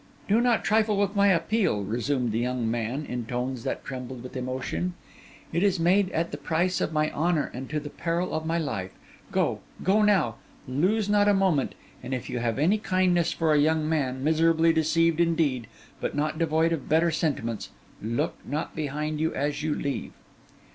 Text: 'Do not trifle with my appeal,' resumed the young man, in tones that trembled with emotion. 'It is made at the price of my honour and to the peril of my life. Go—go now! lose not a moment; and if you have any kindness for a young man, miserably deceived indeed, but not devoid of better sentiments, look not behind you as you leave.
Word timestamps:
'Do 0.27 0.41
not 0.41 0.63
trifle 0.63 0.97
with 0.97 1.15
my 1.15 1.27
appeal,' 1.27 1.83
resumed 1.83 2.31
the 2.31 2.39
young 2.39 2.71
man, 2.71 3.05
in 3.05 3.23
tones 3.23 3.63
that 3.63 3.85
trembled 3.85 4.23
with 4.23 4.35
emotion. 4.35 4.95
'It 5.53 5.61
is 5.61 5.79
made 5.79 6.09
at 6.09 6.31
the 6.31 6.39
price 6.39 6.81
of 6.81 6.91
my 6.91 7.11
honour 7.11 7.51
and 7.53 7.69
to 7.69 7.79
the 7.79 7.91
peril 7.91 8.33
of 8.33 8.43
my 8.43 8.57
life. 8.57 8.89
Go—go 9.31 10.01
now! 10.01 10.37
lose 10.67 11.07
not 11.07 11.27
a 11.27 11.35
moment; 11.35 11.75
and 12.01 12.15
if 12.15 12.31
you 12.31 12.39
have 12.39 12.57
any 12.57 12.79
kindness 12.79 13.31
for 13.31 13.53
a 13.53 13.59
young 13.59 13.87
man, 13.87 14.23
miserably 14.23 14.73
deceived 14.73 15.19
indeed, 15.19 15.67
but 15.99 16.15
not 16.15 16.39
devoid 16.39 16.73
of 16.73 16.89
better 16.89 17.11
sentiments, 17.11 17.69
look 18.01 18.39
not 18.43 18.75
behind 18.75 19.19
you 19.19 19.31
as 19.35 19.61
you 19.61 19.75
leave. 19.75 20.13